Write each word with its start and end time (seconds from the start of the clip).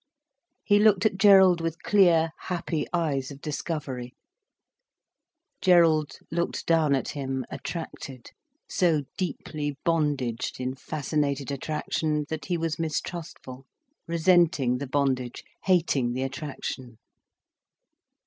He 0.63 0.79
looked 0.79 1.05
at 1.05 1.19
Gerald 1.19 1.61
with 1.61 1.83
clear, 1.83 2.31
happy 2.39 2.87
eyes 2.91 3.29
of 3.29 3.39
discovery. 3.39 4.15
Gerald 5.61 6.13
looked 6.31 6.65
down 6.65 6.95
at 6.95 7.09
him, 7.09 7.45
attracted, 7.51 8.31
so 8.67 9.03
deeply 9.15 9.77
bondaged 9.85 10.59
in 10.59 10.73
fascinated 10.73 11.51
attraction, 11.51 12.25
that 12.29 12.45
he 12.45 12.57
was 12.57 12.79
mistrustful, 12.79 13.67
resenting 14.07 14.79
the 14.79 14.87
bondage, 14.87 15.43
hating 15.65 16.13
the 16.13 16.23
attraction. 16.23 16.97